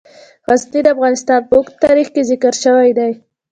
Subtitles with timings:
[0.49, 3.11] غزني د افغانستان په اوږده تاریخ کې ذکر شوی دی.